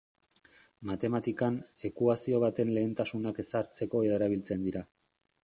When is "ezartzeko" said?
3.45-4.03